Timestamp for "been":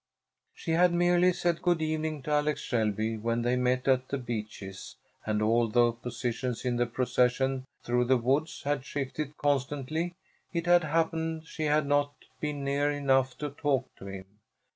12.39-12.63